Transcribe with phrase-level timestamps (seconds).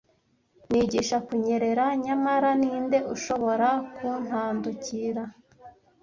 [0.69, 5.23] Nigisha kunyerera, nyamara ninde ushobora kuntandukira?